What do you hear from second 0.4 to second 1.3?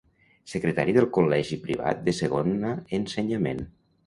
Secretari del